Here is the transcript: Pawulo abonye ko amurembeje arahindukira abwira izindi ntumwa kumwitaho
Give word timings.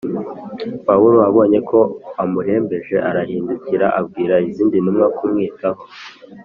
Pawulo 0.87 1.17
abonye 1.29 1.59
ko 1.69 1.79
amurembeje 2.23 2.95
arahindukira 3.09 3.87
abwira 3.99 4.35
izindi 4.49 4.77
ntumwa 4.79 5.07
kumwitaho 5.17 5.81